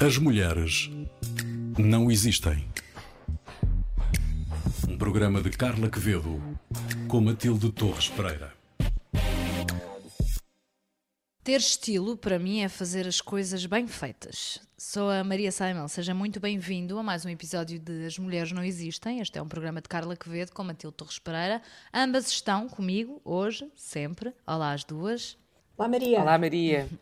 [0.00, 0.88] As mulheres
[1.76, 2.64] não existem.
[4.88, 6.40] Um programa de Carla Quevedo
[7.08, 8.52] com Matilde Torres Pereira.
[11.42, 14.60] Ter estilo, para mim, é fazer as coisas bem feitas.
[14.76, 18.62] Sou a Maria Simon, seja muito bem-vindo a mais um episódio de As Mulheres Não
[18.62, 19.18] Existem.
[19.18, 21.60] Este é um programa de Carla Quevedo com Matilde Torres Pereira.
[21.92, 24.32] Ambas estão comigo hoje, sempre.
[24.46, 25.36] Olá, as duas.
[25.76, 26.20] Olá, Maria.
[26.20, 26.88] Olá, Maria.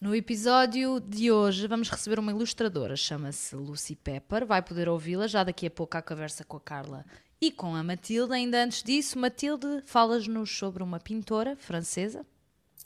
[0.00, 4.46] No episódio de hoje vamos receber uma ilustradora, chama-se Lucy Pepper.
[4.46, 7.04] Vai poder ouvi-la já daqui a pouco à conversa com a Carla
[7.40, 8.32] e com a Matilde.
[8.32, 12.24] Ainda antes disso, Matilde, falas-nos sobre uma pintora francesa.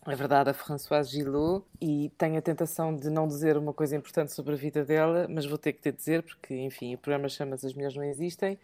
[0.06, 4.32] É verdade, a Françoise Gillot, e tenho a tentação de não dizer uma coisa importante
[4.32, 7.66] sobre a vida dela, mas vou ter que te dizer, porque, enfim, o programa chama-se
[7.66, 8.58] As Mulheres Não Existem.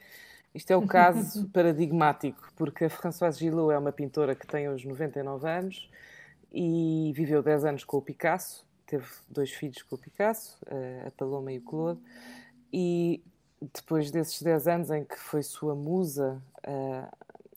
[0.55, 4.89] Isto é o caso paradigmático, porque a Françoise Gillot é uma pintora que tem hoje
[4.89, 5.91] 99 anos
[6.53, 10.59] e viveu 10 anos com o Picasso, teve dois filhos com o Picasso,
[11.07, 12.01] a Paloma e o Claude,
[12.73, 13.23] e
[13.75, 16.43] depois desses 10 anos em que foi sua musa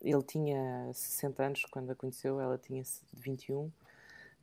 [0.03, 2.83] ele tinha 60 anos quando a conheceu, ela tinha
[3.13, 3.71] 21.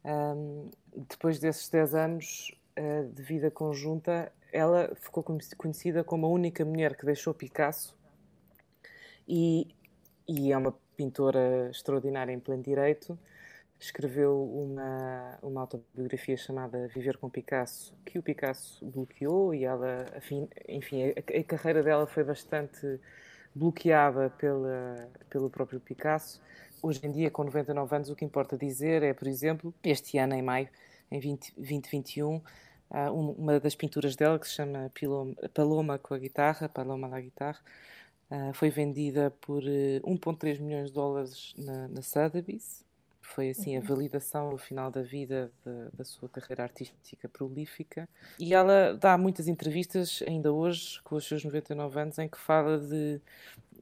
[0.05, 5.23] Um, depois desses 10 anos uh, de vida conjunta, ela ficou
[5.57, 7.97] conhecida como a única mulher que deixou Picasso
[9.27, 9.67] e,
[10.27, 13.19] e é uma pintora extraordinária em pleno direito.
[13.81, 20.05] Escreveu uma, uma autobiografia chamada Viver com Picasso, que o Picasso bloqueou e ela,
[20.69, 23.01] enfim, a, a carreira dela foi bastante
[23.55, 26.43] bloqueada pela, pelo próprio Picasso.
[26.83, 30.35] Hoje em dia, com 99 anos, o que importa dizer é, por exemplo, este ano,
[30.35, 30.69] em maio,
[31.11, 32.41] em 20, 2021,
[32.91, 34.91] ah, uma das pinturas dela, que se chama
[35.55, 37.61] Paloma com a guitarra, Paloma da guitarra,
[38.31, 42.88] ah, foi vendida por 1,3 eh, milhões de dólares na, na Sotheby's.
[43.35, 43.87] Foi assim a uhum.
[43.87, 48.09] validação no final da vida de, da sua carreira artística prolífica.
[48.39, 52.79] E ela dá muitas entrevistas, ainda hoje, com os seus 99 anos, em que fala
[52.79, 53.21] de,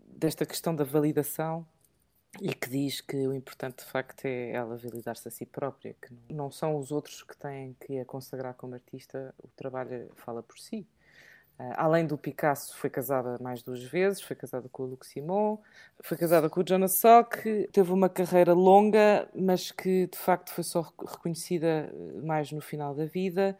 [0.08, 1.66] desta questão da validação
[2.40, 6.12] e que diz que o importante de facto é ela validar-se a si própria, que
[6.32, 10.58] não são os outros que têm que a consagrar como artista, o trabalho fala por
[10.58, 10.86] si.
[11.58, 15.56] Uh, além do Picasso, foi casada mais duas vezes, foi casada com o Luc Simon,
[16.02, 20.62] foi casada com o Jonas Salk, teve uma carreira longa, mas que de facto foi
[20.62, 23.56] só reconhecida eh, mais no final da vida.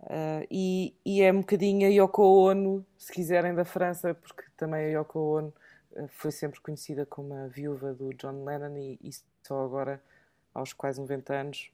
[0.00, 4.94] Uh, e, e, é um bocadinho a Yoko Ono, se quiserem, da França, porque também
[4.94, 5.54] a Yoko Ono
[6.08, 9.10] foi sempre conhecida como a viúva do John Lennon e, e
[9.42, 10.02] só agora,
[10.54, 11.70] aos quase 90 anos,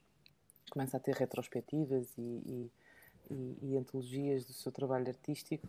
[0.69, 2.71] começa a ter retrospectivas e, e
[3.29, 5.67] e, e, antologias do seu trabalho artístico.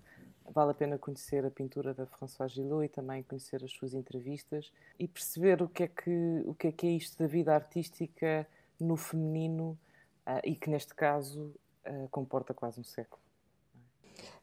[0.51, 4.73] Vale a pena conhecer a pintura da Françoise Gillot e também conhecer as suas entrevistas
[4.99, 8.47] e perceber o que é que, o que, é, que é isto da vida artística
[8.79, 9.79] no feminino
[10.27, 11.55] uh, e que, neste caso,
[11.87, 13.23] uh, comporta quase um século.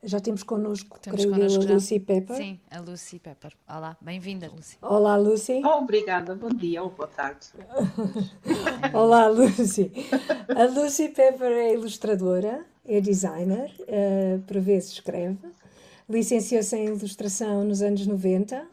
[0.04, 2.36] Já temos connosco, temos creio connosco a Lucy Pepper.
[2.36, 3.56] Sim, a Lucy Pepper.
[3.70, 4.78] Olá, bem-vinda, Lucy.
[4.82, 5.62] Olá, Lucy.
[5.64, 7.48] Oh, obrigada, bom dia ou boa tarde.
[8.94, 9.92] Olá, Lucy.
[10.56, 15.38] A Lucy Pepper é ilustradora, é designer, uh, por vezes escreve.
[16.10, 18.66] Licenciou-se em ilustração nos anos 90.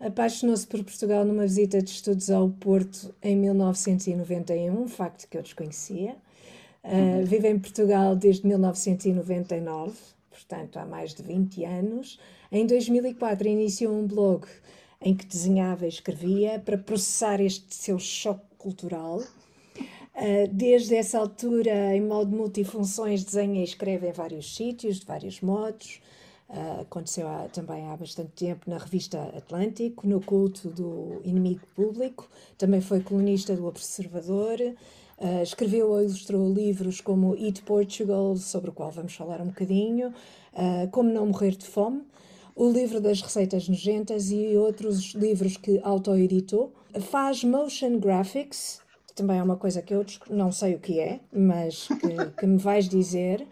[0.00, 5.42] Apaixonou-se por Portugal numa visita de estudos ao Porto em 1991, um facto que eu
[5.42, 6.16] desconhecia.
[6.84, 12.18] Uh, vive em Portugal desde 1999 portanto há mais de 20 anos.
[12.50, 14.46] Em 2004 iniciou um blog
[15.00, 19.22] em que desenhava e escrevia para processar este seu choque cultural.
[20.14, 25.40] Ah, desde essa altura, em modo multifunções, desenha e escreve em vários sítios, de vários
[25.40, 26.00] modos.
[26.48, 32.28] Uh, aconteceu há, também há bastante tempo na revista Atlântico, no culto do inimigo público.
[32.56, 34.58] Também foi colunista do Observador.
[35.18, 40.08] Uh, escreveu ou ilustrou livros como Eat Portugal, sobre o qual vamos falar um bocadinho,
[40.52, 42.02] uh, Como Não Morrer de Fome,
[42.54, 46.72] o livro das receitas nojentas e outros livros que autoeditou.
[47.00, 48.83] Faz motion graphics,
[49.14, 52.58] também é uma coisa que eu não sei o que é, mas que, que me
[52.58, 53.46] vais dizer.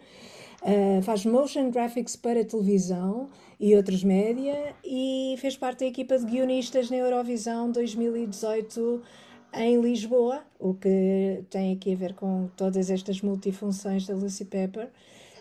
[0.61, 3.29] Uh, faz motion graphics para televisão
[3.59, 9.01] e outros média e fez parte da equipa de guionistas na Eurovisão 2018
[9.53, 14.89] em Lisboa, o que tem aqui a ver com todas estas multifunções da Lucy Pepper.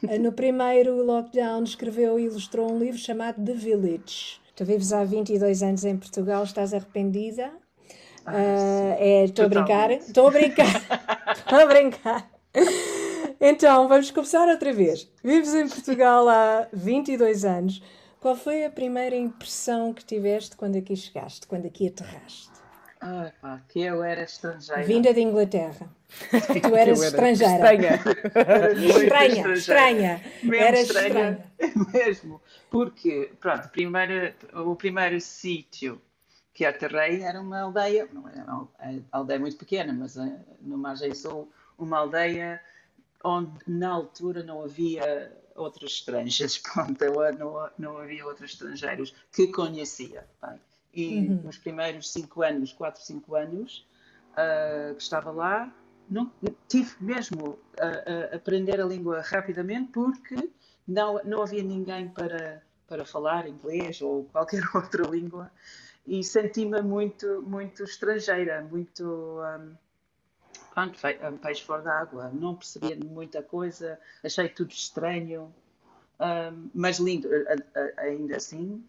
[0.06, 4.40] Eh, no primeiro lockdown escreveu e ilustrou um livro chamado The Village.
[4.54, 7.50] Tu vives há 22 anos em Portugal, estás arrependida?
[8.26, 9.90] Ah, uh, é, estou a brincar?
[9.90, 10.66] Estou a brincar.
[11.36, 12.30] Estou a brincar.
[13.40, 15.10] Então, vamos começar outra vez.
[15.22, 17.82] Vives em Portugal há 22 anos.
[18.20, 22.52] Qual foi a primeira impressão que tiveste quando aqui chegaste, quando aqui aterraste?
[23.00, 24.84] Ah, pá, que eu era estrangeira.
[24.84, 25.90] Vinda de Inglaterra.
[26.30, 27.54] Tu eras era estrangeira.
[27.54, 28.00] Estranha.
[28.34, 30.22] Era Estranha, estranha.
[30.42, 31.44] Mesmo Eras estranha.
[31.58, 31.86] estranha.
[31.92, 32.40] Mesmo.
[32.70, 36.00] Porque, pronto, primeiro, o primeiro sítio
[36.52, 38.68] que aterrei era uma aldeia, não era uma
[39.10, 42.60] aldeia muito pequena, mas eh, no Margem Sul, uma aldeia
[43.24, 47.04] onde na altura não havia outros estrangeiros, pronto,
[47.38, 50.26] não, não havia outros estrangeiros que conhecia.
[50.42, 50.60] Bem.
[50.94, 53.86] E nos primeiros cinco anos, quatro, cinco anos
[54.36, 55.72] ah, que estava lá,
[56.08, 56.30] não,
[56.68, 60.50] tive mesmo a, a aprender a língua rapidamente porque
[60.86, 65.50] não, não havia ninguém para, para falar inglês ou qualquer outra língua
[66.06, 69.74] e senti-me muito, muito estrangeira, muito um,
[70.74, 70.98] pronto,
[71.32, 72.30] um peixe fora d'água.
[72.32, 75.54] Não percebia muita coisa, achei tudo estranho,
[76.20, 77.28] um, mas lindo,
[77.98, 78.84] ainda assim.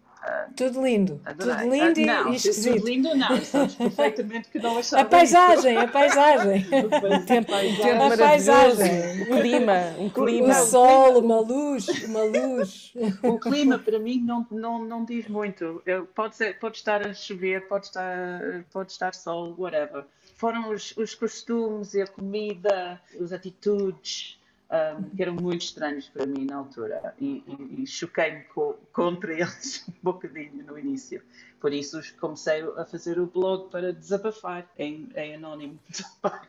[0.56, 1.20] Tudo lindo.
[1.24, 1.54] Adorei.
[1.54, 2.86] Tudo lindo e- Ah, não, e tudo esquisito.
[2.86, 6.60] lindo não, sabes perfeitamente que não achava A paisagem, a paisagem.
[6.64, 7.26] isso.
[7.26, 9.22] Tempo, tempo A paisagem.
[9.32, 10.48] Um clima, um clima.
[10.60, 12.92] O sol, uma luz, uma luz.
[13.22, 15.82] O clima para mim não, não, não diz muito.
[15.84, 20.04] Eu- pode, ser, pode estar a chover, pode estar, pode estar sol, whatever.
[20.36, 24.38] Foram os, os costumes e a comida, as atitudes
[24.70, 29.32] um, que eram muito estranhos para mim na altura e, e- e choquei-me co- contra
[29.38, 31.22] eles um bocadinho no início.
[31.60, 35.78] Por isso comecei a fazer o blog para desabafar em, em anónimo
[36.22, 36.48] também.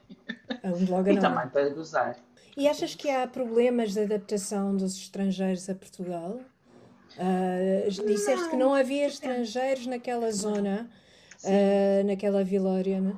[0.63, 1.21] É um blog E anónimo.
[1.21, 2.17] também para gozar.
[2.57, 6.39] E achas que há problemas de adaptação dos estrangeiros a Portugal?
[7.17, 10.89] Ah, disseste que não havia estrangeiros naquela zona,
[11.44, 13.00] ah, naquela vilória.
[13.01, 13.13] né?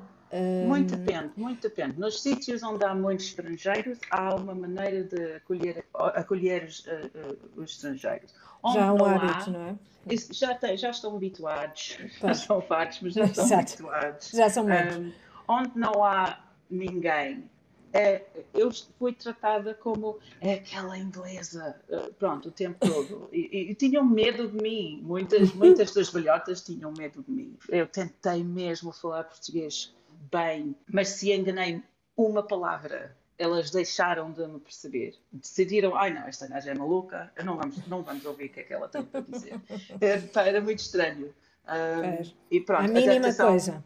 [0.66, 1.98] Muito depende, muito depende.
[1.98, 7.36] Nos sítios onde há muitos estrangeiros, há uma maneira de acolher, acolher os, eh, eh,
[7.56, 8.34] os estrangeiros.
[8.62, 9.78] Onde já há um hábito, não é?
[10.06, 13.62] isso já, tem- já estão habituados, já são fartos, mas já estão Exato.
[13.72, 14.30] habituados.
[14.30, 14.96] Já são muitos.
[14.96, 15.12] Um,
[15.48, 16.38] onde não há
[16.68, 17.48] ninguém,
[17.92, 18.22] é,
[18.52, 23.28] eu fui tratada como é aquela inglesa, eh, pronto, o tempo todo.
[23.32, 25.00] E, e- e tinham medo de mim.
[25.02, 27.56] Muitas, muitas das velhotas tinham medo de mim.
[27.68, 29.94] Eu tentei mesmo falar português
[30.30, 31.82] bem, mas se enganei
[32.16, 35.14] uma palavra, elas deixaram de me perceber.
[35.32, 38.62] Decidiram, ai não, esta gaja é maluca, não vamos, não vamos ouvir o que é
[38.64, 39.60] que ela tem para dizer.
[40.00, 41.32] Era, pá, era muito estranho.
[41.68, 43.84] Um, e pronto, a mínima adaptação- coisa.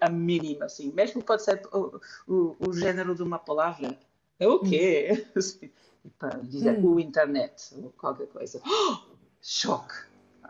[0.00, 0.90] a mínima, assim.
[0.96, 3.96] Mesmo pode ser o, o, o género de uma palavra.
[4.40, 5.24] É o quê?
[5.36, 5.70] Assim,
[6.18, 8.60] para dizer o internet ou qualquer coisa.
[9.40, 9.94] choque.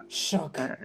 [0.08, 0.60] Choque.
[0.60, 0.78] Ah.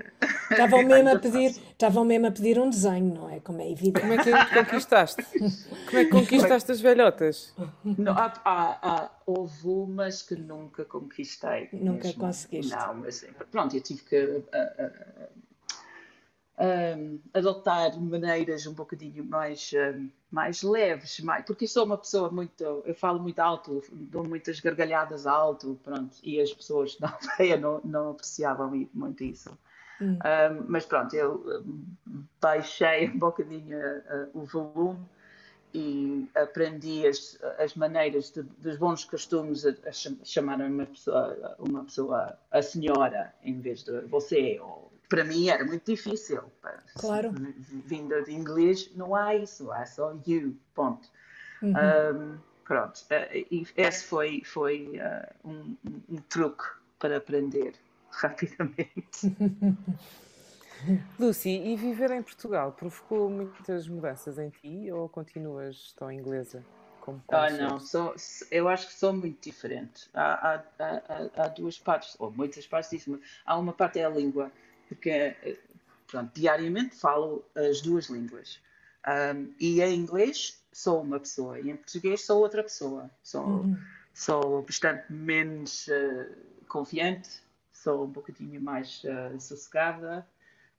[0.52, 3.40] Estavam mesmo a pedir, estavam mesmo a pedir um desenho, não é?
[3.40, 4.00] Como é evidente.
[4.02, 5.24] Como é que conquistaste?
[5.24, 7.54] Como é que conquistaste as velhotas?
[7.84, 11.70] Não, há, há- há- houve umas que nunca conquistei.
[11.74, 12.20] Nunca mesmo.
[12.22, 12.76] conseguiste.
[12.76, 15.30] Não, mas pronto, eu tive que ah, ah,
[16.58, 16.96] ah,
[17.34, 20.00] adotar maneiras um bocadinho mais, ah,
[20.32, 25.26] mais leves, mais, porque sou uma pessoa muito, eu falo muito alto, dou muitas gargalhadas
[25.28, 29.58] alto, pronto, e as pessoas na aldeia não, não apreciavam muito isso.
[30.02, 30.18] Hum.
[30.24, 31.62] Ah, mas pronto, eu ah,
[32.42, 33.78] baixei um bocadinho
[34.10, 35.00] ah, o volume
[35.74, 41.56] e aprendi as, as maneiras de- dos bons costumes a, a cham- chamar uma pessoa,
[41.60, 44.60] uma pessoa a senhora em vez de você.
[44.62, 46.44] Ou, para mim era muito difícil.
[46.96, 47.32] Claro.
[47.32, 51.10] Vinda de inglês, não há isso, há só you, ponto.
[51.62, 51.72] Uhum.
[51.74, 53.04] Um, pronto,
[53.52, 55.76] e esse foi, foi ah, um,
[56.10, 56.64] um- truque
[57.00, 57.74] para aprender
[58.12, 59.36] rapidamente.
[61.20, 66.64] Lucy, e viver em Portugal provocou muitas mudanças em ti ou continuas tão inglesa
[67.02, 68.14] como Ah, não, sou,
[68.52, 70.10] eu acho que sou muito diferente.
[70.14, 73.98] Há, há, há, há- há duas partes, ou muitas partes disso, mas há uma parte
[74.00, 74.52] é a língua,
[74.88, 75.58] porque eh,
[76.08, 78.60] pronto, diariamente falo as duas línguas.
[79.06, 83.10] Ahm, e em inglês sou uma pessoa, e em português sou outra pessoa.
[83.24, 83.66] Sou,
[84.14, 86.28] sou bastante menos eh,
[86.68, 87.30] confiante,
[87.72, 90.28] sou um bocadinho mais eh, sossegada.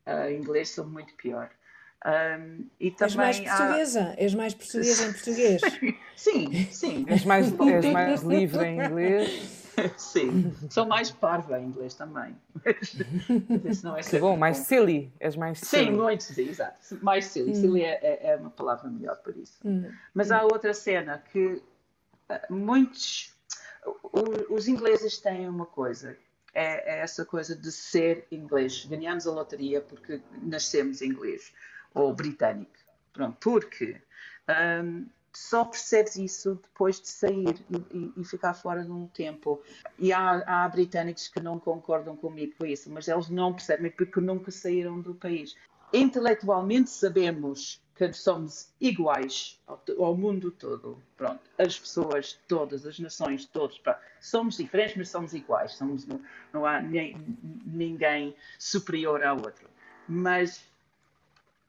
[0.07, 1.51] Ah, em inglês sou muito pior.
[2.05, 5.63] Ahm, e És mais também há- portuguesa, és mais portuguesa em portuguguês.
[6.17, 7.05] Sim, sim.
[7.07, 9.58] És mais, és mais livre em inglês?
[9.97, 12.37] Sim, sou mais parva em inglês também.
[13.65, 15.13] Mas não é Que bom, mais silly.
[15.21, 15.97] És mais Sim, silly.
[15.97, 16.79] muito, sim, exato.
[17.03, 17.55] Mais silly.
[17.55, 19.59] Silly é, é- é uma palavra melhor por isso.
[20.15, 21.63] Mas há outra cena que
[22.29, 23.33] ah, muitos.
[24.51, 26.17] Os ingleses têm uma coisa.
[26.55, 28.85] É, é essa coisa de ser inglês.
[28.87, 31.53] Ganhamos a lotaria porque nascemos inglês
[31.95, 32.73] ou britânico.
[33.13, 34.01] Pronto, porque
[34.47, 35.05] ahm,
[35.39, 39.63] só percebes isso depois de sair e, e- ficar fora de um tempo.
[39.97, 44.21] E há, há britânicos que não concordam comigo com isso, mas eles não percebem porque
[44.21, 45.57] nunca saíram do país.
[45.93, 51.01] intelectualmente sabemos que somos iguais ao, ao, mundo todo.
[51.17, 53.79] Pronto, as pessoas, todas, as nações, todos.
[53.79, 54.01] Pronto.
[54.21, 55.73] Somos diferentes, mas somos iguais.
[55.75, 56.05] Somos,
[56.53, 57.17] não, há nem,
[57.65, 59.69] ninguém superior ao outro.
[60.09, 60.65] Mas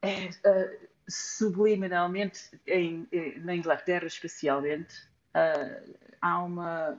[0.01, 4.95] é, uh, subliminalmente, em, na Inglaterra especialmente,
[5.35, 6.97] uh, há, uma,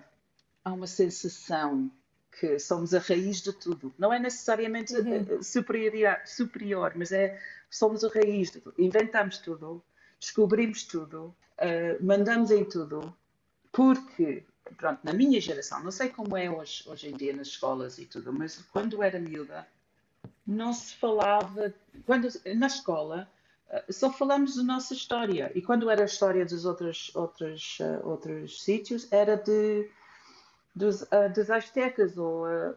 [0.65, 1.91] há uma sensação
[2.39, 3.93] que somos a raiz de tudo.
[3.99, 5.43] Não é necessariamente uhum.
[5.43, 8.75] superior, superior, mas é somos a raiz de tudo.
[8.79, 9.83] Inventamos tudo,
[10.19, 13.15] descobrimos tudo, uh, mandamos em tudo,
[13.73, 14.45] porque,
[14.77, 18.07] pronto, na minha geração, não sei como é hoje, hoje em dia nas escolas e
[18.07, 19.67] tudo, mas quando era miúda,
[20.47, 21.73] não se falava,
[22.05, 23.31] quando, na escola,
[23.89, 25.51] só falamos da nossa história.
[25.55, 29.89] E quando era a história dos outros, outros, uh, outros sítios, era de
[30.75, 32.75] dos, uh, dos aztecas ou uh,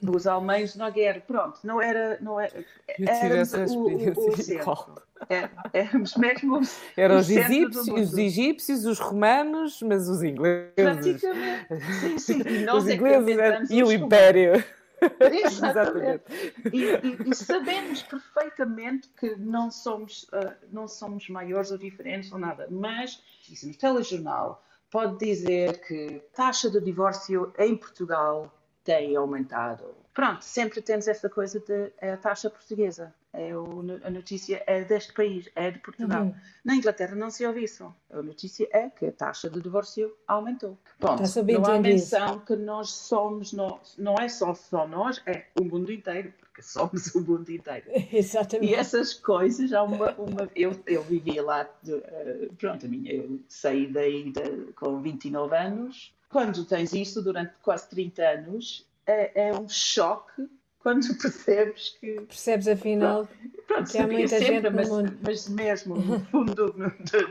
[0.00, 1.22] dos alemães na guerra.
[1.26, 2.18] Pronto, não era.
[2.20, 2.64] Não era
[2.98, 5.02] éramos o, o, o centro.
[5.28, 6.60] É, éramos mesmo.
[6.96, 10.72] Eram os egípcios, os egípcios, os romanos, mas os ingleses.
[10.74, 11.80] Praticamente.
[12.00, 12.42] Sim, sim.
[12.44, 13.36] E nós os é ingleses
[13.70, 14.64] é e o Império.
[15.44, 16.24] Exatamente.
[16.72, 22.38] E, e, e, sabemos perfeitamente que não somos, uh, não somos maiores ou diferentes ou
[22.38, 28.52] nada, mas isso no telejornal pode dizer que a taxa de divórcio em Portugal
[28.84, 29.94] tem aumentado.
[30.12, 33.14] Pronto, sempre temos essa coisa de é a taxa portuguesa.
[33.32, 36.24] É o, a notícia é deste país, é de Portugal.
[36.24, 36.34] Uhum.
[36.62, 37.94] Na Inglaterra não se ouve isso.
[38.10, 40.78] A notícia é que a taxa de divórcio aumentou.
[40.98, 45.64] Pronto, não há menção que nós somos, nós, não é só, só nós, é o
[45.64, 47.86] mundo inteiro porque somos o mundo inteiro.
[48.12, 48.70] Exatamente.
[48.70, 53.12] E essas coisas, há uma, uma eu, eu vivia lá, de, uh, pronto, a minha,
[53.14, 56.14] eu saí daí de, com 29 anos.
[56.28, 60.48] Quando tens isso durante quase 30 anos, é, é um choque
[60.82, 62.20] quando percebes que.
[62.22, 63.28] Percebes afinal
[63.66, 65.18] pronto, que há muita sempre, gente mas, no mundo.
[65.22, 66.74] Mas mesmo no fundo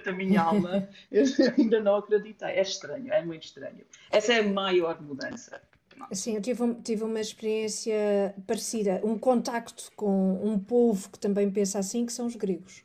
[0.05, 1.23] da, minha alma, eu
[1.57, 2.49] ainda não acreditei.
[2.49, 3.85] É estranho, é muito estranho.
[4.09, 5.61] Essa é a maior mudança.
[6.11, 11.77] Sim, eu tive, tive uma experiência parecida, um contacto com um povo que também pensa
[11.77, 12.83] assim, que são os gregos.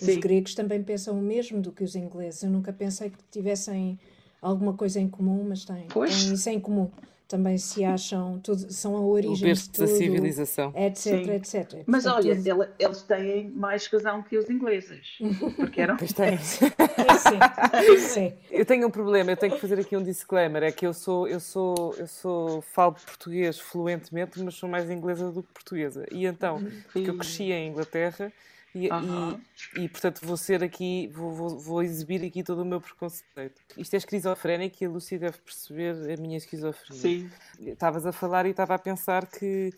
[0.00, 0.18] Os Sim.
[0.18, 2.42] gregos também pensam o mesmo do que os ingleses.
[2.42, 3.98] Eu nunca pensei que tivessem
[4.40, 6.90] alguma coisa em comum, mas têm, têm isso em comum
[7.26, 10.72] também se acham, tudo, são a origem de tudo, da civilização.
[10.76, 11.30] Etc, Sim.
[11.30, 11.82] etc.
[11.86, 12.68] Mas olha, tudo...
[12.78, 15.18] eles têm mais razão que os ingleses,
[15.56, 15.96] porque eram...
[15.96, 16.38] Pois têm.
[16.38, 17.98] Sim.
[17.98, 18.32] Sim.
[18.50, 21.26] Eu tenho um problema, eu tenho que fazer aqui um disclaimer, é que eu sou,
[21.26, 26.06] eu sou, eu sou, falo português fluentemente, mas sou mais inglesa do que portuguesa.
[26.12, 26.62] E então,
[26.92, 28.32] porque eu cresci em Inglaterra
[28.74, 29.40] e, uhum.
[29.76, 33.60] e, e, portanto vou ser aqui, vou, vou, vou, exibir aqui todo o meu preconceito.
[33.76, 37.00] Isto é esquizofrénico e a Lucy deve perceber a minha esquizofrenia.
[37.00, 37.30] Sim.
[37.60, 39.72] Estavas a falar e estava a pensar que,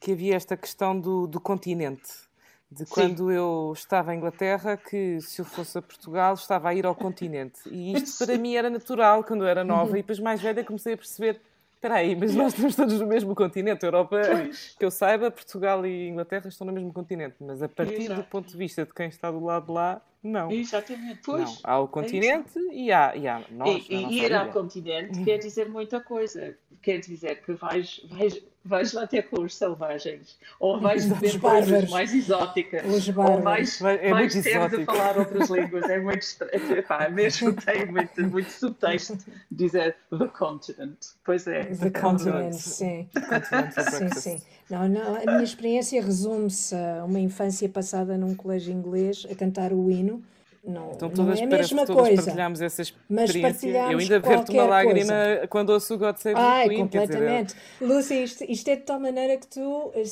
[0.00, 2.26] que havia esta questão do, do continente.
[2.70, 3.34] De quando Sim.
[3.34, 7.60] eu estava em Inglaterra, que se eu fosse a Portugal estava a ir ao continente.
[7.66, 10.92] E isto para mim era natural quando eu era nova, e depois mais velha comecei
[10.92, 11.40] a perceber
[11.78, 13.84] Espera aí, mas nós estamos todos no mesmo continente.
[13.84, 14.74] A Europa, pois.
[14.76, 17.36] que eu saiba, Portugal e Inglaterra estão no mesmo continente.
[17.40, 18.20] Mas a partir Exato.
[18.20, 20.50] do ponto de vista de quem está do lado de lá, não.
[20.50, 21.44] Exatamente, pois.
[21.44, 21.58] Não.
[21.62, 23.86] Há o é continente é e, há, e há nós.
[23.88, 26.58] E, e ir ao continente quer dizer muita coisa.
[26.82, 31.90] Quer dizer que vais, vais, vais lá ter com os selvagens, ou vais ver coisas
[31.90, 32.82] mais exóticas,
[33.16, 34.76] ou vais, é vais ter exótico.
[34.76, 35.88] de falar outras línguas.
[35.88, 36.78] É muito estranho.
[36.78, 39.18] Epá, mesmo tem muito, muito subtexto
[39.50, 40.98] dizer the continent.
[41.24, 41.64] Pois é.
[41.64, 43.08] The, the continent, sim.
[43.98, 44.42] sim, sim.
[44.68, 49.72] Não, não, a minha experiência resume-se a uma infância passada num colégio inglês a cantar
[49.72, 50.22] o hino
[50.64, 52.22] não, então, todas, não é a mesma todas coisa.
[52.22, 53.68] partilhamos essa experiência.
[53.90, 55.48] Eu ainda verto uma lágrima coisa.
[55.48, 56.78] quando ouço o God Save Ai, Queen.
[56.80, 57.54] completamente.
[57.54, 60.02] Dizer, Lucy, isto, isto, é de tal maneira que tu eh,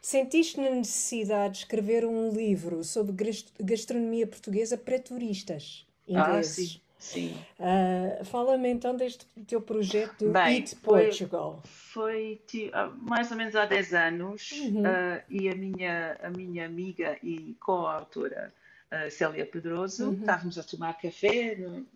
[0.00, 3.14] sentiste na necessidade de escrever um livro sobre
[3.60, 6.58] gastronomia portuguesa para turistas ingleses.
[6.58, 6.80] Ah, sim.
[6.98, 7.36] Sim.
[7.60, 11.62] Uh, Fala-me então deste teu projeto Bem, Eat Portugal.
[11.64, 14.80] Foi, foi mais ou menos há 10 anos uhum.
[14.80, 18.52] uh, e a minha, a minha amiga e co-autora
[18.92, 20.08] uh, Célia Pedroso.
[20.08, 20.20] Uhum.
[20.20, 21.86] Estávamos a tomar café no,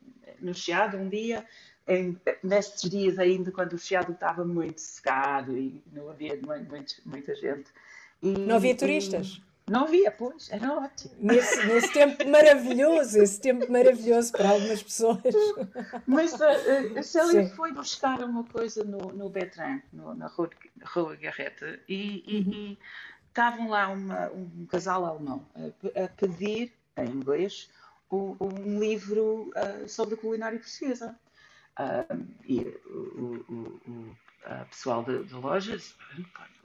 [0.40, 1.44] no Chiado um dia,
[1.86, 7.34] em, nestes dias ainda, quando o Chiado estava muito secado e não havia muito, muita
[7.34, 7.70] gente.
[8.22, 9.42] E, não havia turistas?
[9.66, 11.14] E, não havia, pois, era ótimo.
[11.18, 15.20] Nesse, nesse tempo maravilhoso, esse tempo maravilhoso para algumas pessoas.
[16.06, 17.54] Mas uh, a Célia Sim.
[17.54, 20.50] foi buscar uma coisa no, no Betran, no, na Rua,
[20.82, 22.52] Rua Garreta, e, uhum.
[22.52, 22.78] e, e
[23.28, 26.72] estavam lá uma, um casal alemão a, a pedir
[27.04, 27.68] em inglês,
[28.10, 31.16] um livro uh, sobre a culinária portuguesa.
[31.78, 34.16] Uh, e o, o, o,
[34.70, 35.94] pessoal de, de, lojas,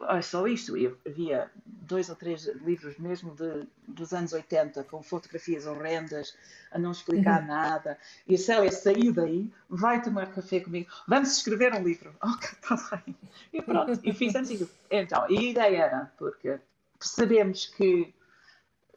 [0.10, 0.76] é só isto.
[0.76, 6.36] Eu havia dois ou três livros mesmo de, dos anos 80, com fotografias horrendas,
[6.72, 7.48] a não explicar uhum.
[7.48, 7.98] nada.
[8.28, 12.16] E a Célia saiu daí, vai tomar café comigo, vamos escrever um livro.
[12.24, 13.16] Ok, está bem.
[13.54, 14.70] E pronto, e fizemos isso.
[14.90, 16.60] Então, e a ideia era, porque
[16.98, 18.14] percebemos que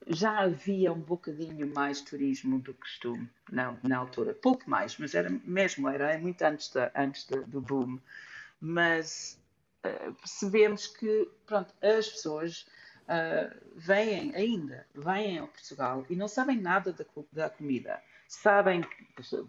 [0.08, 4.34] já havia um bocadinho mais turismo do costume na, na altura.
[4.34, 7.98] Pouco mais, mas era mesmo, era muito antes, antes do boom
[8.60, 9.40] mas
[9.84, 12.66] uh, percebemos que pronto, as pessoas
[13.04, 18.02] uh, vêm ainda, vêm ao Portugal e não sabem nada da, da comida.
[18.26, 18.84] Sabem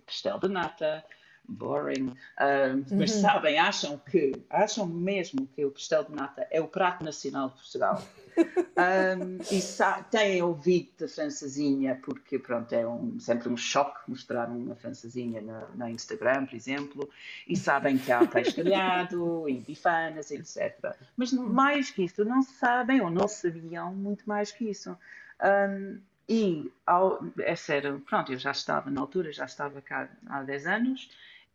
[0.05, 1.03] pastel de nata,
[1.49, 3.21] boring, uh, mas uhum.
[3.21, 7.55] sabem, acham que, acham mesmo que o pastel de nata é o prato nacional de
[7.55, 8.01] Portugal.
[8.79, 9.61] Um, e
[10.09, 15.67] têm ouvido da francesinha, porque pronto, é um, sempre um choque mostrar uma francesinha na,
[15.75, 17.09] na, Instagram, por exemplo,
[17.45, 20.95] e sabem que há peixe grelhado e bifanas, etc.
[21.17, 24.97] Mas mais que isso, não sabem ou não sabiam muito mais que isso.
[25.43, 30.43] Um, e ao, é sério, pronto, eu já estava na altura, já estava cá há
[30.43, 31.09] 10 anos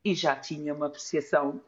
[0.05, 1.61] e já tinha uma apreciação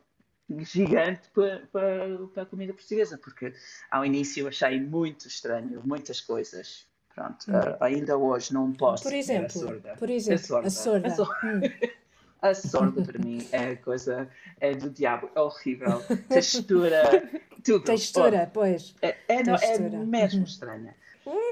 [0.58, 3.52] gigante para, para, para, a comida portuguesa, porque
[3.90, 6.86] ao início achei muito estranho muitas coisas.
[7.14, 9.04] Pronto, uh, ainda hoje não posso.
[9.04, 9.96] Por exemplo, a sorda.
[9.96, 11.08] Por exemplo, a sorda.
[11.08, 11.72] A sorda.
[12.42, 14.28] A sorda para mim é a coisa
[14.60, 16.02] é do diabo, é horrível.
[16.28, 17.28] Textura,
[17.64, 17.84] tudo.
[17.84, 18.94] Textura, pois.
[19.00, 19.96] É, é, Textura.
[19.96, 20.94] é mesmo estranha.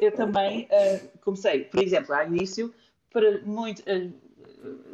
[0.01, 2.73] Eu também uh, comecei, por exemplo, ao início,
[3.11, 4.13] para muito, uh,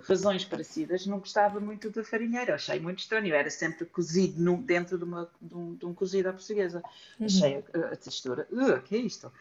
[0.03, 2.55] razões parecidas, não gostava muito da farinheira.
[2.55, 3.35] Achei muito estranho.
[3.35, 6.83] Era sempre cozido no, dentro de, uma, de, um, de um cozido à portuguesa.
[7.19, 7.27] Uhum.
[7.27, 9.33] Achei a, a textura, uh, que é isto?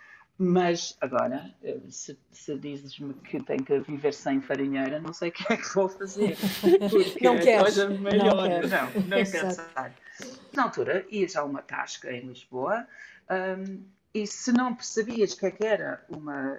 [0.42, 5.32] Mas agora, eh, se, se dizes-me que tenho que viver sem farinheira, não sei o
[5.34, 6.38] que é que vou fazer.
[6.90, 7.62] Porque não queres.
[7.62, 8.36] coisa melhor.
[8.36, 8.70] Não, quero.
[8.70, 9.94] não, não quero saber.
[10.54, 12.88] Na altura, ias a uma tasca em Lisboa
[13.30, 13.84] um,
[14.14, 16.58] e se não percebias o que, é que era uma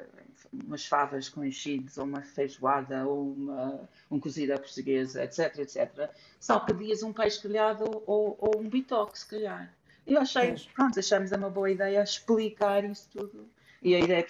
[0.52, 6.10] umas favas com enchidos, ou uma feijoada, ou uma, um cozido à portuguesa, etc, etc,
[6.38, 9.72] só pedias um peixe grelhado ou, ou um bitoque, se calhar.
[10.06, 13.48] E eu achei, pronto, achamos uma boa ideia explicar isso tudo.
[13.82, 14.26] E a ideia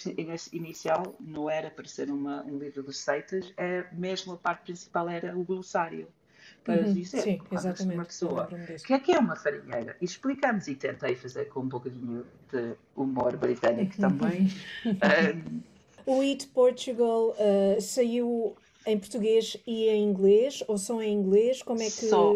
[0.52, 5.08] inicial não era para ser uma, um livro de receitas, é, mesmo a parte principal
[5.08, 6.06] era o glossário
[6.64, 9.96] para uhum, dizer sim, exatamente, uma pessoa o que é que é uma farinheira.
[10.00, 14.48] E explicamos e tentei fazer com um bocadinho de humor britânico também.
[14.86, 15.62] um,
[16.06, 21.62] O Eat Portugal uh, saiu em português e em inglês ou só em inglês?
[21.62, 22.32] Como é que só,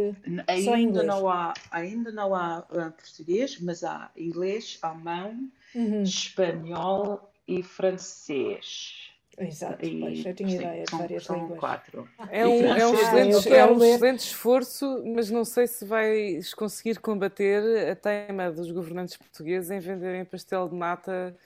[0.46, 1.06] ainda só em inglês?
[1.06, 6.02] não há ainda não há uh, português, mas há inglês, alemão, uhum.
[6.02, 9.10] espanhol e francês.
[9.36, 11.58] Exato, e, pois, eu tinha ideia de várias são línguas.
[11.58, 12.08] Quatro.
[12.30, 17.00] É um, é um, excelente, é um excelente esforço, mas não sei se vais conseguir
[17.00, 21.36] combater a teima dos governantes portugueses em venderem pastel de nata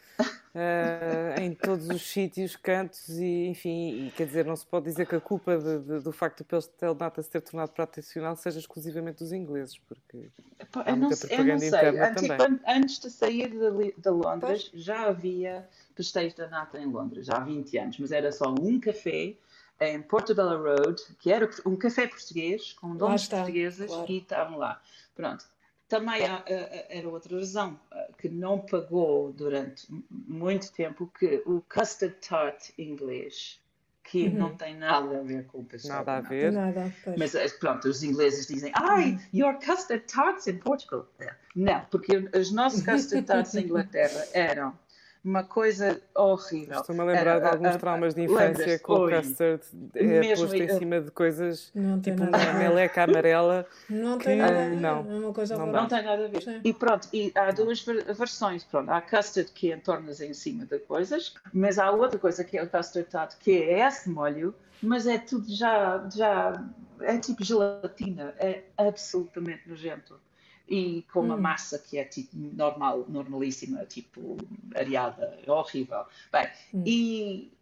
[0.54, 5.06] uh, em todos os sítios, cantos e enfim, e, quer dizer, não se pode dizer
[5.06, 8.36] que a culpa de, de, do facto do pastel de nata se ter tornado tradicional
[8.36, 10.30] seja exclusivamente dos ingleses, porque
[10.72, 12.60] Pá, há muita não, propaganda interna antes, também.
[12.66, 14.84] Antes de sair de, de Londres, pois?
[14.84, 18.78] já havia pastéis da nata em Londres, já há 20 anos, mas era só um
[18.78, 19.34] café
[19.80, 24.10] em Portobello Road, que era um café português, com donos portugueses, claro.
[24.10, 24.80] e estavam lá.
[25.14, 25.44] Pronto.
[25.88, 27.80] Também há, era outra razão,
[28.18, 33.58] que não pagou durante muito tempo, que o custard tart inglês,
[34.04, 34.34] que uhum.
[34.34, 35.94] não tem nada a ver com o pastel.
[35.94, 36.52] Nada a ver.
[36.52, 39.18] Nada, Mas eh, pronto, os ingleses dizem, ai, uhum.
[39.32, 41.06] your custard tarts in Portugal.
[41.54, 44.78] Não, porque os nossos custard tarts em Inglaterra eram
[45.24, 46.80] uma coisa horrível.
[46.80, 49.62] Estou-me a lembrar de alguns traumas de infância com o custard
[49.94, 53.66] é, posto em cima de coisas tipo uma meleca amarela.
[53.88, 54.80] Não tem nada a ver.
[54.80, 56.42] Não, é uma coisa não, não tem nada a ver.
[56.42, 56.60] Sim.
[56.64, 58.64] E pronto, e há duas versões.
[58.64, 62.62] Pronto, há custard que entornas em cima de coisas, mas há outra coisa que é
[62.62, 66.64] o custard tart, que é esse molho, mas é tudo já, já
[67.00, 70.20] é tipo gelatina, é absolutamente nojento
[70.68, 71.40] e com uma hum.
[71.40, 74.36] massa que é tipo normal, normalíssima, tipo
[74.74, 76.04] areada, é horrível.
[76.30, 76.82] Bem, hum.
[76.86, 77.52] e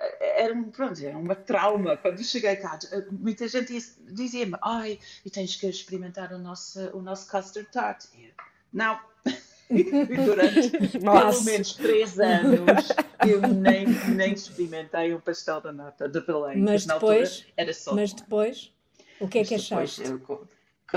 [0.00, 1.96] eh, era, pronto, era uma trauma.
[1.96, 3.72] Quando cheguei cá, eh, muita gente
[4.10, 8.06] dizia-me: Ai, e tens que experimentar o nosso, o nosso custard tart.
[8.14, 8.30] E eu,
[8.72, 8.98] não.
[10.26, 12.88] durante pelo menos três anos
[13.26, 16.58] eu nem, nem experimentei um pastel da nata de Belém.
[16.58, 18.70] Mas depois, era só mas depois,
[19.18, 20.02] o que é que achaste?
[20.02, 20.46] Eu,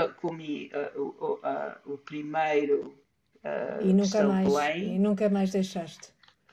[0.06, 2.94] comi uh, o, uh, o, primeiro
[3.44, 6.08] uh, e nunca mais Belém, e nunca mais deixaste.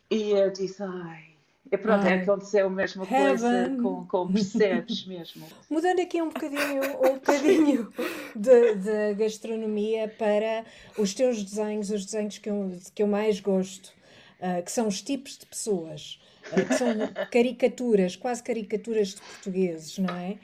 [0.09, 1.35] E eu disse ai.
[1.71, 5.47] É pronto, é aconteceu a mesma coisa com, com percebes mesmo.
[5.69, 7.93] Mudando aqui um bocadinho, um bocadinho
[8.35, 10.63] de, de, gastronomia para
[10.97, 13.87] os teus desenhos, os desenhos que eu, que eu mais gosto,
[14.39, 16.19] uh, que são os tipos de pessoas,
[16.51, 16.87] uh, que são
[17.31, 20.37] caricaturas, quase caricaturas de portugueses, não é?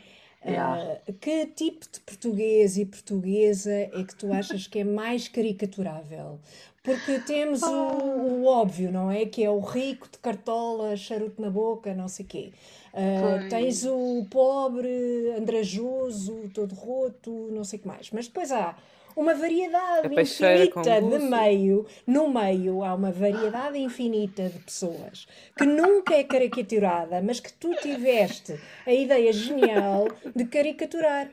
[0.44, 1.00] Yeah.
[1.08, 6.40] Uh, que tipo de português e portuguesa é que tu achas que é mais caricaturável?
[6.84, 9.26] Porque temos o, o, óbvio, não é?
[9.26, 12.54] Que é o rico de cartola, charuto na boca, não sei o quê.
[12.92, 18.10] Uh, tens o pobre, andrajoso, todo roto, não sei o que mais.
[18.12, 18.76] Mas depois há
[19.16, 26.16] uma variedade infinita de meio, no meio há uma variedade infinita de pessoas que nunca
[26.16, 31.30] é caricaturada, mas que tu tiveste a ideia genial de caricaturar.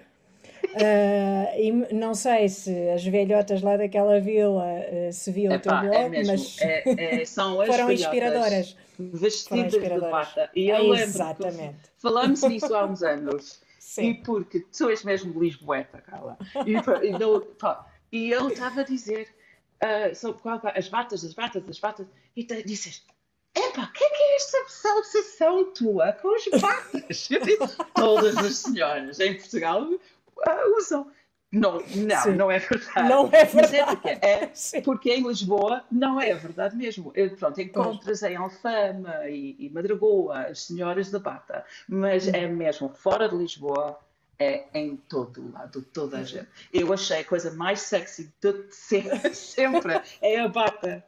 [0.65, 5.73] Uh, e não sei se as velhotas lá daquela vila uh, se viam o teu
[5.73, 8.77] blog, é mas é, é, são as foram inspiradoras.
[8.99, 10.51] Vestidas de bata.
[10.55, 11.77] E eu lembro exatamente.
[11.99, 13.61] falamos nisso há uns anos.
[13.79, 14.11] Sim.
[14.11, 16.37] E porque tu és mesmo lisboeta, Carla.
[16.67, 16.73] E,
[17.07, 17.43] e, não,
[18.13, 19.29] e ele estava a dizer
[19.83, 20.41] uh, sobre
[20.75, 22.07] as batas, as batas, as batas.
[22.37, 23.07] E disseste,
[23.55, 27.29] epá, o que é que é esta obsessão tua com as batas?
[27.95, 29.89] Todas as senhoras em Portugal
[30.47, 31.11] uh, usam.
[31.51, 33.09] Não, não, não é verdade.
[33.09, 33.55] Não é verdade.
[33.55, 37.11] Mas é porque, é porque em Lisboa não é verdade mesmo.
[37.15, 42.91] Eu, pronto, encontras em Alfama e, e Madragoa as senhoras da bata, mas é mesmo
[42.91, 43.99] fora de Lisboa,
[44.39, 46.49] é em todo lado, toda a gente.
[46.73, 48.67] Eu achei a coisa mais sexy de
[49.33, 51.03] sempre é a bata.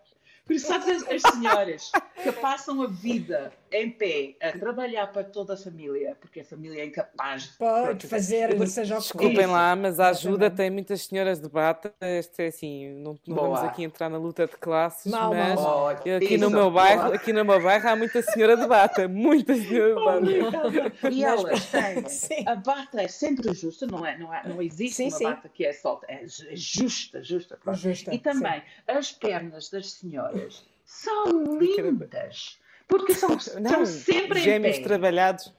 [0.50, 1.92] Por isso, sabes, as, senhoras
[2.24, 6.82] que passam a vida em pé a trabalhar para toda a família, porque a família
[6.82, 11.38] é incapaz de Pode fazer, eu, seja Desculpem lá, mas a ajuda tem muitas senhoras
[11.38, 11.94] de bata.
[12.00, 15.88] Este é assim, não, não vamos aqui entrar na luta de classes, mal, mas mal.
[15.88, 19.94] aqui, no meu bairro, aqui no meu bairro há muita senhora de bata, muita senhora
[19.94, 20.92] de bata.
[21.04, 24.18] Oh, e elas têm, a bata é sempre justa, não é?
[24.18, 25.24] Não, é, não existe sim, uma sim.
[25.24, 27.56] bata que é solta, é justa, justa.
[27.72, 28.66] justa e também sim.
[28.88, 30.39] as pernas das senhoras
[30.84, 32.58] são lindas.
[32.86, 35.52] Porque são, não, sempre gêmeos trabalhados.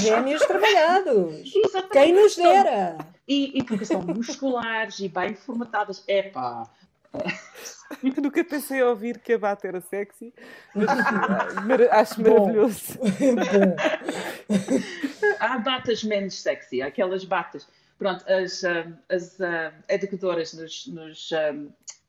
[0.00, 1.52] Gêmeos trabalhados.
[1.54, 1.90] Exatamente.
[1.90, 2.98] Quem nos dera.
[3.26, 6.04] E, e, porque são musculares e bem formatadas.
[6.06, 6.70] Epá.
[8.02, 10.32] Eu nunca pensei a ouvir que a bata era sexy,
[10.74, 10.88] mas
[11.90, 12.98] acho maravilhoso.
[15.40, 17.66] Há batas menos sexy, aquelas batas.
[17.98, 21.30] Pronto, as, ah, as uh, educadoras nos, nos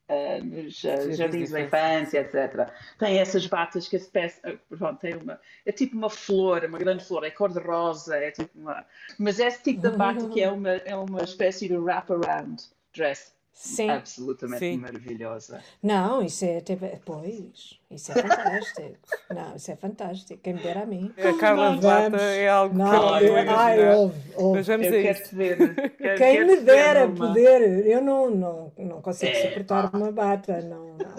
[0.10, 2.70] uh, nos uh, jardins da infância, etc.
[2.98, 6.78] Tem essas batas que a espécie, uh, pronto, tem uma, é tipo uma flor, uma
[6.78, 8.86] grande flor, é cor-de-rosa, é tipo uma...
[9.18, 12.63] Mas esse tipo de bata que é uma, é uma espécie de wrap-around
[12.94, 13.89] dress Sim.
[13.89, 14.78] absolutamente Sim.
[14.78, 15.63] maravilhosa.
[15.82, 16.76] Não, isso é até.
[17.06, 18.98] Pois, isso é fantástico.
[19.34, 20.41] não, isso é fantástico.
[20.44, 21.13] Quem me dera a mim.
[21.18, 24.13] A Carla Bata é algo não, que eu, eu, ai, eu,
[24.54, 25.58] Mas vamos eu quero te ver.
[25.96, 27.88] Quero, Quem quero me dera poder.
[27.88, 29.98] Eu não, não, não consigo é, suportar pá.
[29.98, 30.62] uma bata.
[30.62, 31.15] Não, não.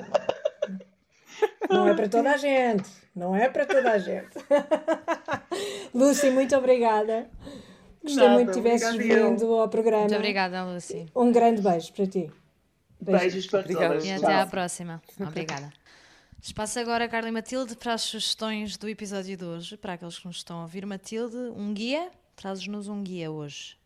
[1.71, 2.89] Não é para toda a gente.
[3.15, 4.37] Não é para toda a gente.
[5.95, 7.29] Lucy, muito obrigada.
[8.07, 10.03] Gostei Nada, muito que tivesses vindo ao programa.
[10.03, 11.07] Muito obrigada, Lucy.
[11.15, 12.31] Um grande beijo para ti.
[13.01, 14.05] Beijos para todas.
[14.05, 15.03] E até à próxima.
[15.19, 15.73] Obrigada.
[16.41, 20.27] Espaço agora, Carla e Matilde, para as sugestões do episódio de hoje, para aqueles que
[20.29, 20.87] nos estão a ouvir.
[20.87, 22.09] Matilde, um guia?
[22.37, 23.77] Trazes-nos um guia hoje.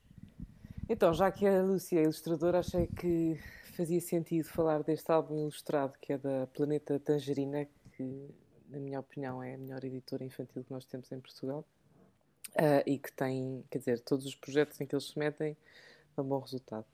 [0.87, 3.41] Então, já que a Lúcia é ilustradora, achei que
[3.75, 8.29] fazia sentido falar deste álbum ilustrado, que é da Planeta Tangerina, que,
[8.69, 11.65] na minha opinião, é a melhor editora infantil que nós temos em Portugal
[12.57, 15.57] uh, e que tem, quer dizer, todos os projetos em que eles se metem
[16.17, 16.85] dão bom resultado.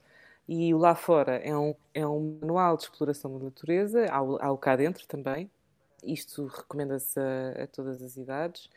[0.48, 4.36] E o Lá Fora é um, é um manual de exploração da natureza, há o,
[4.40, 5.50] há o cá dentro também.
[6.04, 8.70] Isto recomenda-se a, a, todas as idades.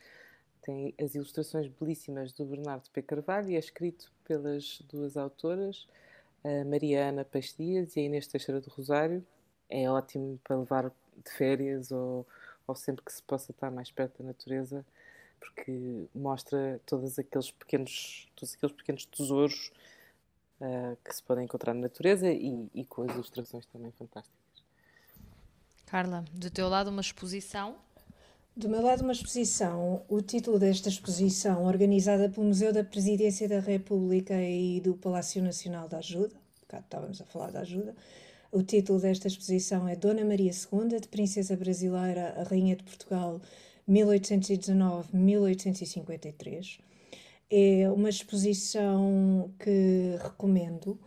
[0.61, 3.01] Tem as ilustrações belíssimas do Bernardo P.
[3.01, 5.87] Carvalho e é escrito pelas duas autoras,
[6.43, 9.25] a Maria Ana e a Inês Teixeira do Rosário.
[9.69, 12.25] É ótimo para levar de férias ou,
[12.65, 14.85] ou sempre que se possa estar mais perto da natureza
[15.39, 19.71] porque mostra todos aqueles pequenos, todos aqueles pequenos tesouros
[20.61, 24.37] uh, que se podem encontrar na natureza e, e, com as ilustrações também fantásticas.
[25.85, 27.75] Carla, do teu lado uma exposição?
[28.55, 30.03] Do meu lado uma exposição.
[30.07, 35.87] O título desta exposição, organizada pelo Museu da Presidência da República e do Palácio Nacional
[35.87, 36.35] da Ajuda,
[36.67, 37.95] cá estávamos a falar da ajuda,
[38.51, 43.39] o título desta exposição é Dona Maria II, de Princesa Brasileira a Rainha de Portugal
[43.89, 46.79] 1819-1853.
[47.51, 50.99] É uma exposição que recomendo,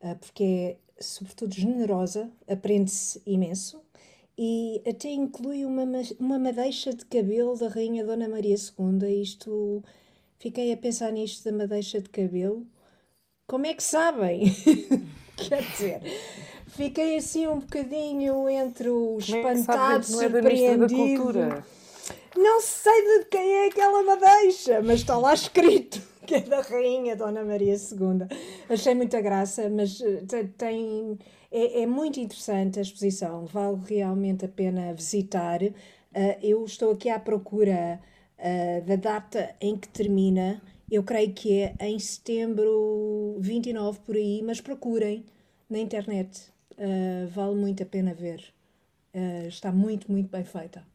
[0.00, 3.82] ah, porque é, sobretudo, generosa, aprende-se imenso
[4.38, 5.82] e até inclui uma,
[6.20, 9.20] uma madeixa de cabelo da Rainha Dona Maria II.
[9.20, 9.82] Isto,
[10.38, 12.64] fiquei a pensar nisto da madeixa de cabelo.
[13.48, 14.44] Como é que sabem?
[15.36, 16.00] Quer dizer,
[16.68, 21.66] fiquei assim um bocadinho entre o espantado, Como é que é da cultura?
[22.38, 27.16] Não sei de quem é aquela madeixa, mas está lá escrito que é da Rainha
[27.16, 28.28] Dona Maria II.
[28.70, 30.22] Achei muita graça, mas eh,
[30.56, 31.18] tem,
[31.50, 35.60] é, é muito interessante a exposição, vale realmente a pena visitar.
[35.64, 35.74] Uh,
[36.40, 38.00] eu estou aqui à procura
[38.38, 40.62] uh, da data em que termina.
[40.88, 45.24] Eu creio que é em setembro 29 por aí, mas procurem
[45.68, 46.52] na internet.
[46.74, 48.44] Uh, vale muito a pena ver.
[49.48, 50.86] está muito, muito bem feita.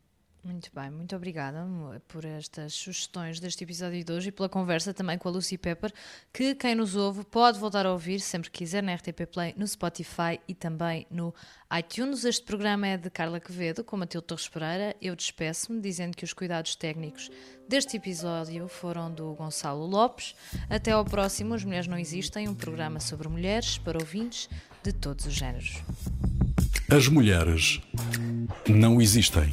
[0.43, 1.65] Muito bem, muito obrigada
[2.06, 5.93] por estas sugestões deste episódio de hoje e pela conversa também com a Lucy Pepper,
[6.34, 9.65] que quem nos ouve pode voltar a ouvir sempre que quiser na RTP Play, no
[9.65, 11.34] Spotify e também no
[11.73, 12.25] iTunes.
[12.25, 14.93] Este programa é de Carla Quevedo, com Matilde Torres Pereira.
[15.01, 17.32] Eu despeço-me dizendo que os cuidados técnicos
[17.69, 20.36] deste episódio foram do Gonçalo Lopes.
[20.69, 24.49] Até ao próximo, As Mulheres Não Existem, um programa sobre mulheres para ouvintes
[24.84, 25.82] de todos os géneros.
[26.89, 27.82] As mulheres
[28.67, 29.49] não existem.